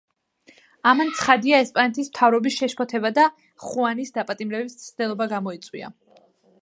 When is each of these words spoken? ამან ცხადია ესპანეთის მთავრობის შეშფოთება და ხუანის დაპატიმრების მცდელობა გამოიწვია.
ამან 0.91 1.11
ცხადია 1.17 1.59
ესპანეთის 1.65 2.09
მთავრობის 2.13 2.57
შეშფოთება 2.61 3.11
და 3.19 3.27
ხუანის 3.67 4.15
დაპატიმრების 4.17 4.77
მცდელობა 4.81 5.29
გამოიწვია. 5.35 5.93